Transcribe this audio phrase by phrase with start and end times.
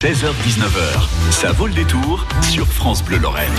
[0.00, 3.50] 16h-19h, ça vaut le détour sur France Bleu Lorraine.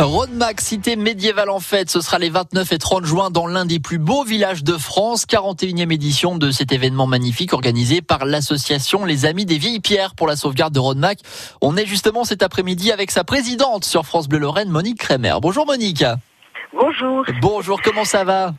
[0.00, 3.78] Rodemack, cité médiévale en fête, ce sera les 29 et 30 juin dans l'un des
[3.78, 9.24] plus beaux villages de France, 41e édition de cet événement magnifique organisé par l'association Les
[9.24, 11.20] Amis des Vieilles Pierres pour la sauvegarde de Rodemack.
[11.60, 15.36] On est justement cet après-midi avec sa présidente sur France Bleu Lorraine, Monique Kremer.
[15.40, 16.04] Bonjour Monique.
[16.72, 17.24] Bonjour.
[17.40, 18.52] Bonjour, comment ça va?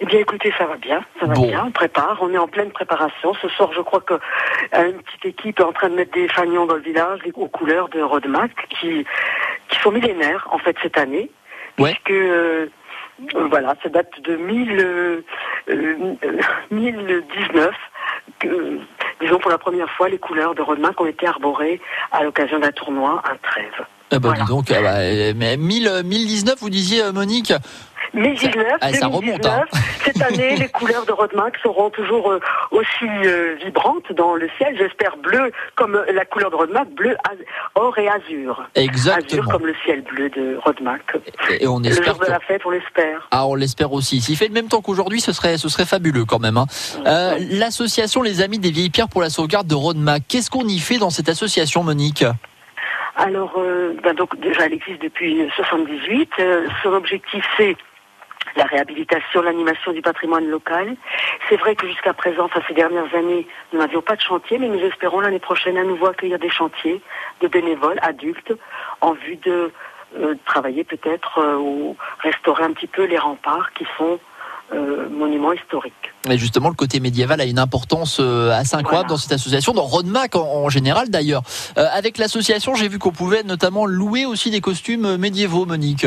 [0.00, 1.46] Eh bien, écoutez, ça va bien, ça va Bon.
[1.46, 1.64] bien.
[1.66, 3.34] On prépare, on est en pleine préparation.
[3.40, 6.28] Ce soir, je crois que euh, une petite équipe est en train de mettre des
[6.28, 9.04] fanions dans le village aux couleurs de Rodemack qui
[9.68, 11.30] qui sont millénaires en fait cette année,
[11.78, 11.90] Ouais.
[11.92, 12.66] puisque euh,
[13.34, 15.20] euh, voilà, ça date de 1000, euh,
[15.70, 17.70] euh, euh, 1019.
[18.40, 18.78] Que,
[19.20, 21.80] disons pour la première fois, les couleurs de Rodemack ont été arborées
[22.12, 23.72] à l'occasion d'un tournoi, un trêve.
[23.78, 24.44] Ah bah, Voilà.
[24.44, 24.98] dis donc, ah bah,
[25.36, 27.12] mais 1000, euh, 1019, vous disiez euh,
[28.16, 29.64] Monique 1019, Ah, ça remonte, hein.
[29.70, 34.48] 2019, cette année, les couleurs de Rodemack seront toujours euh, aussi euh, vibrantes dans le
[34.58, 34.74] ciel.
[34.78, 37.16] J'espère bleu comme la couleur de Rodemack, bleu,
[37.74, 38.66] or et azur.
[38.74, 39.50] Azur Exactement.
[39.50, 41.02] comme le ciel bleu de Rodemack.
[41.50, 43.28] Et, et on Le espère jour de la fête, on l'espère.
[43.30, 44.20] Ah, on l'espère aussi.
[44.20, 46.56] S'il fait le même temps qu'aujourd'hui, ce serait, ce serait fabuleux quand même.
[46.56, 46.66] hein.
[47.06, 47.36] Euh.
[47.50, 50.98] L'association Les Amis des Vieilles Pierres pour la sauvegarde de Rodemack, qu'est-ce qu'on y fait
[50.98, 52.24] dans cette association, Monique?
[53.16, 56.30] Alors, euh, ben donc déjà, elle existe depuis 78.
[56.38, 57.74] Euh, son objectif, c'est
[58.54, 60.96] la réhabilitation, l'animation du patrimoine local.
[61.48, 64.68] C'est vrai que jusqu'à présent, enfin ces dernières années, nous n'avions pas de chantier, mais
[64.68, 67.00] nous espérons l'année prochaine à nouveau accueillir des chantiers
[67.40, 68.52] de bénévoles adultes
[69.00, 69.72] en vue de
[70.18, 74.18] euh, travailler peut-être euh, ou restaurer un petit peu les remparts qui sont
[74.72, 75.92] euh, monuments historiques.
[76.30, 79.08] Et justement, le côté médiéval a une importance assez incroyable Voilà.
[79.08, 81.42] dans cette association, dans Rodemack en, en général d'ailleurs.
[81.76, 86.06] Avec l'association, j'ai vu qu'on pouvait notamment louer aussi des costumes médiévaux, Monique.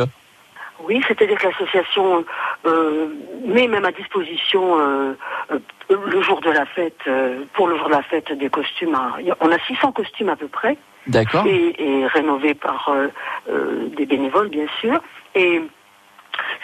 [0.90, 2.26] Oui, c'est-à-dire que l'association
[2.66, 3.08] euh,
[3.46, 5.14] met même à disposition euh,
[5.52, 5.60] euh,
[6.08, 8.96] le jour de la fête, euh, pour le jour de la fête, des costumes.
[8.96, 12.92] à- on a 600 costumes à peu près, D'accord et, et rénovés par
[13.98, 15.00] des bénévoles, bien sûr.
[15.36, 15.62] Et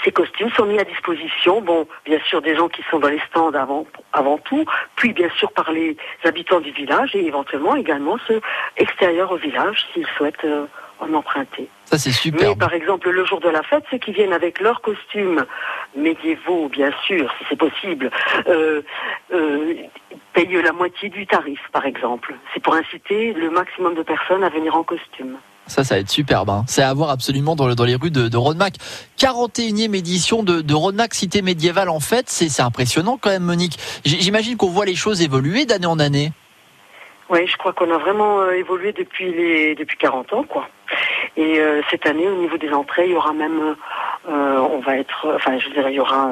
[0.04, 3.22] ces costumes sont mis à disposition, bon, bien sûr, des gens qui sont dans les
[3.30, 8.18] stands avant, avant tout, puis bien sûr par les habitants du village et éventuellement également
[8.28, 8.42] ceux
[8.78, 10.48] extérieurs au village s'ils souhaitent
[11.00, 11.68] en emprunter.
[11.86, 12.58] Ça, c'est Mais super.
[12.58, 15.46] par exemple, le jour de la fête, ceux qui viennent avec leurs costumes
[15.96, 18.10] médiévaux, bien sûr, si c'est possible,
[18.48, 18.82] euh,
[19.34, 19.74] euh,
[20.34, 22.36] payent la moitié du tarif, par exemple.
[22.54, 25.38] C'est pour inciter le maximum de personnes à venir en costume.
[25.68, 26.50] Ça, ça va être superbe.
[26.50, 26.64] hein.
[26.68, 28.76] C'est à voir absolument dans, le- dans les rues de, de Rodemack.
[29.18, 32.30] 41e édition de, de Rodemack Cité médiévale en fait.
[32.30, 33.78] C'est impressionnant quand même, Monique.
[34.06, 36.32] J'imagine qu'on voit les choses évoluer d'année en année.
[37.30, 40.70] Oui, je crois qu'on a vraiment euh, évolué depuis les depuis 40 ans, quoi.
[41.36, 43.76] Et euh, cette année, au niveau des entrées, il y aura même,
[44.30, 46.32] euh, on va être, enfin, je dirais, il y aura,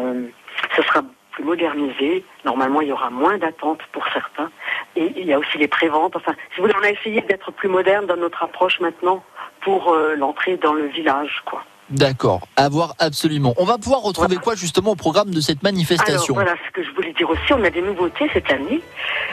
[0.76, 2.24] ce sera plus modernisé.
[2.46, 4.52] Normalement, il y aura moins d'attentes pour certains.
[4.96, 6.16] Et il y a aussi les préventes.
[6.16, 9.24] Enfin, si vous voulez, on a essayé d'être plus moderne dans notre approche maintenant
[9.62, 11.64] pour l'entrée dans le village, quoi.
[11.90, 12.48] D'accord.
[12.56, 13.54] À voir absolument.
[13.58, 14.42] On va pouvoir retrouver Voilà.
[14.42, 17.54] quoi justement au programme de cette Alors manifestation voilà ce que je voulais dire aussi,
[17.54, 18.82] on a des nouveautés cette année,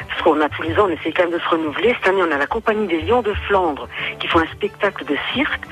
[0.09, 1.95] parce qu'on a tous les ans, on essaie quand même de se renouveler.
[1.99, 3.89] Cette année, on a la compagnie des Lions de Flandre
[4.19, 5.63] qui font un spectacle de cirque.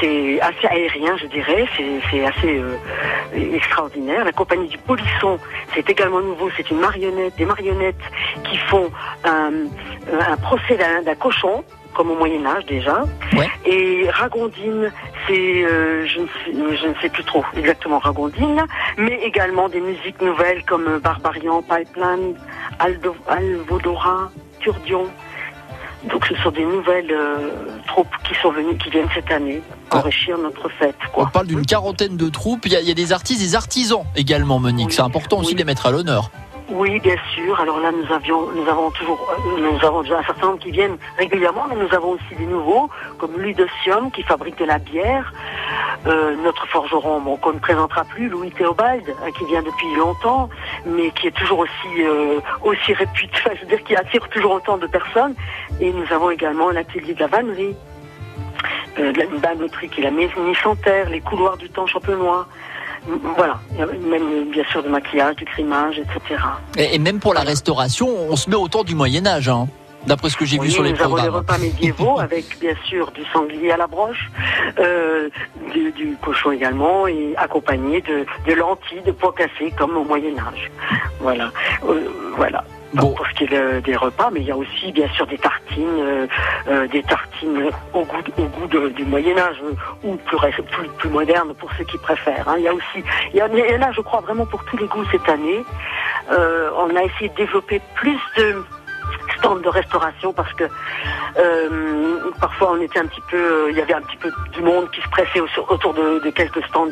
[0.00, 1.66] C'est assez aérien, je dirais,
[2.10, 2.76] c'est assez euh,
[3.54, 4.24] extraordinaire.
[4.24, 5.38] La compagnie du Polisson,
[5.74, 7.96] c'est également nouveau, c'est une marionnette, des marionnettes
[8.48, 8.90] qui font
[9.24, 9.50] un,
[10.30, 11.64] un procès d'un d'un cochon
[11.94, 13.04] comme au Moyen Âge déjà.
[13.36, 13.48] Ouais.
[13.66, 14.92] Et Ragondine,
[15.30, 18.64] c'est, euh, je, ne sais, je ne sais plus trop exactement Ragondine,
[18.98, 22.34] mais également des musiques nouvelles comme Barbarian, Pipeline,
[22.78, 25.06] Aldo, Alvodora, Turdion.
[26.10, 27.50] Donc ce sont des nouvelles euh,
[27.86, 29.98] troupes qui sont venues, qui viennent cette année Ah.
[29.98, 30.96] enrichir notre fête.
[31.14, 32.64] On parle d'une quarantaine de troupes.
[32.66, 34.88] Il y, a, il y a des artistes, des artisans également, Monique.
[34.88, 34.94] Oui.
[34.94, 36.30] C'est important aussi de les mettre à l'honneur.
[36.70, 37.60] Oui, bien sûr.
[37.60, 40.70] Alors là, nous avions, nous avons toujours, euh, nous avons déjà un certain nombre qui
[40.70, 42.88] viennent régulièrement, mais nous avons aussi des nouveaux,
[43.18, 45.32] comme Ludocium, qui fabrique de la bière.
[46.06, 50.48] Euh, notre forgeron, bon, qu'on ne présentera plus, Louis Théobald, hein, qui vient depuis longtemps,
[50.86, 54.52] mais qui est toujours aussi, euh, aussi réputé, enfin, je veux dire, qui attire toujours
[54.52, 55.34] autant de personnes.
[55.80, 57.76] Et nous avons également l'atelier de la vannerie,
[58.98, 62.46] euh, de la banauterie qui est la maison Santerre, les couloirs du temps champenois.
[63.36, 66.40] Voilà, même bien sûr du maquillage, du crimage, etc.
[66.76, 69.48] Et, et même pour la restauration, on se met autour du Moyen Âge.
[69.48, 69.68] Hein,
[70.06, 71.40] D'après ce que j'ai vu sur les nous avons des programmes.
[71.42, 74.30] repas médiévaux avec bien sûr du sanglier à la broche,
[74.78, 75.28] euh,
[75.74, 80.38] du, du cochon également et accompagné de, de lentilles, de pois cassés comme au Moyen
[80.38, 80.70] Âge.
[81.20, 81.50] Voilà,
[81.86, 82.64] Euh, voilà.
[82.92, 83.12] Bon.
[83.14, 85.38] Pour ce qui est de- des repas, mais il y a aussi bien sûr des
[85.38, 86.26] tartines, euh,
[86.68, 90.36] euh, des tartines au goût, au goût du Moyen Âge euh, ou plus,
[90.72, 92.48] plus, plus moderne pour ceux qui préfèrent.
[92.48, 92.56] hein.
[92.58, 95.04] Il y a aussi, il y, a, il je crois vraiment pour tous les goûts
[95.12, 95.64] cette année.
[96.32, 98.64] Euh, on a essayé de développer plus de
[99.40, 100.64] stand de restauration parce que
[101.38, 104.90] euh, parfois on était un petit peu, il y avait un petit peu du monde
[104.90, 106.88] qui se pressait autour de, quelques stands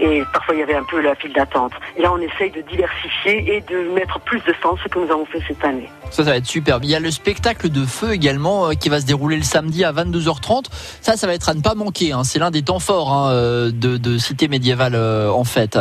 [0.00, 1.72] et parfois il y avait un peu la file d'attente.
[1.96, 5.10] Et là on essaye de diversifier et de mettre plus de stands, ce que nous
[5.10, 5.90] avons fait cette année.
[6.10, 6.84] Ça, ça va être superbe.
[6.84, 9.92] Il y a le spectacle de feu également qui va se dérouler le samedi à
[9.92, 10.66] 22h30.
[11.00, 12.12] Ça, ça va être à ne pas manquer.
[12.12, 12.24] Hein.
[12.24, 15.78] C'est l'un des temps forts hein, de, de, cité médiévale en fait.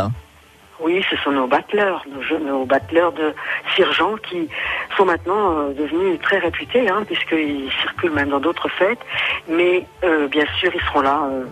[0.84, 3.34] Oui, ce sont nos battleurs, nos, nos battleurs de
[3.74, 4.50] Sirgeant qui
[4.98, 9.00] sont maintenant euh, devenus très réputés, hein, puisqu'ils circulent même dans d'autres fêtes.
[9.48, 11.46] Mais euh, bien sûr, ils seront là euh,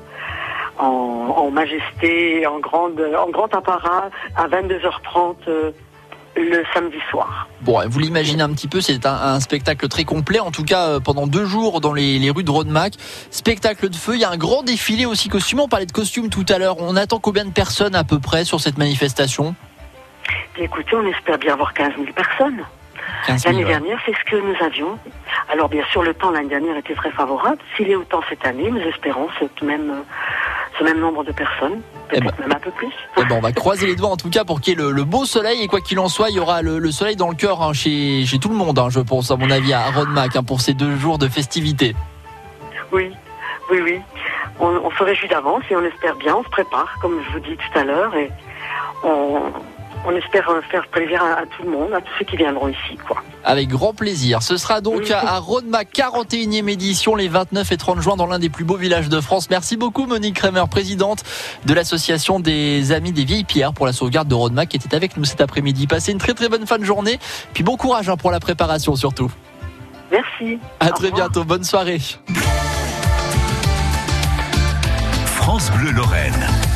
[0.77, 5.73] en, en, majesté, en, grande, en grand apparat, à 22h30
[6.35, 7.47] le samedi soir.
[7.61, 10.99] Bon, vous l'imaginez un petit peu, c'est un, spectacle très complet, en tout cas euh,
[10.99, 12.93] pendant deux jours dans les, rues de Rodemack.
[13.29, 15.61] Spectacle de feu, il y a un grand défilé aussi costumé.
[15.61, 16.77] On parlait de costumes tout à l'heure.
[16.79, 19.55] On attend combien de personnes à peu près sur cette manifestation?
[20.57, 22.61] Écoutez, on espère bien avoir 15 000 personnes.
[23.27, 24.97] L'année dernière, c'est ce que nous avions.
[25.49, 27.57] Alors bien sûr, le temps l'année dernière était très favorable.
[27.75, 30.03] S'il est autant cette année, nous espérons ce même,
[30.77, 31.81] ce même nombre de personnes.
[32.13, 32.31] Eh ben.
[32.39, 32.91] même un peu plus.
[33.15, 35.25] Ben, on va croiser les doigts en tout cas pour qu'il y ait le, beau
[35.25, 37.71] soleil et quoi qu'il en soit, il y aura le, soleil dans le cœur hein,
[37.71, 40.59] chez, chez, tout le monde, hein, je pense, à mon avis, à Rodmac, hein, pour
[40.59, 41.95] ces deux jours de festivités.
[42.91, 43.11] Oui,
[43.69, 43.99] oui, oui.
[44.59, 47.39] On, on se réjouit d'avance et on espère bien, on se prépare, comme je vous
[47.39, 48.31] dis tout à l'heure, et
[49.03, 49.53] on,
[50.05, 52.97] on espère faire plaisir à, tout le monde, à tous ceux qui viendront ici.
[53.07, 53.21] Quoi.
[53.43, 54.41] Avec grand plaisir.
[54.41, 58.49] Ce sera donc à Rodma 41e édition les 29 et 30 juin dans l'un des
[58.49, 59.49] plus beaux villages de France.
[59.49, 61.23] Merci beaucoup Monique Kremer, présidente
[61.65, 65.17] de l'association des Amis des Vieilles Pierres pour la sauvegarde de Rodma qui était avec
[65.17, 65.87] nous cet après-midi.
[65.87, 67.19] Passez une très très bonne fin de journée.
[67.53, 69.31] Puis bon courage hein, pour la préparation surtout.
[70.11, 70.59] Merci.
[70.79, 71.43] À très bientôt.
[71.43, 71.99] Bonne soirée.
[75.25, 76.70] France Bleu Lorraine.